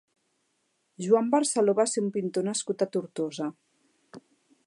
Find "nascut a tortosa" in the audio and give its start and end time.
2.49-3.51